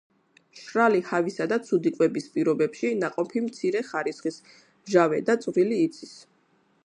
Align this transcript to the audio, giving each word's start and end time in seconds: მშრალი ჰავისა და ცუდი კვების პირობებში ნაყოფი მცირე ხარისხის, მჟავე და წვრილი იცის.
მშრალი 0.59 1.01
ჰავისა 1.09 1.45
და 1.51 1.59
ცუდი 1.67 1.91
კვების 1.97 2.25
პირობებში 2.37 2.91
ნაყოფი 3.03 3.45
მცირე 3.49 3.85
ხარისხის, 3.91 4.41
მჟავე 4.55 5.23
და 5.31 5.39
წვრილი 5.45 5.81
იცის. 5.89 6.17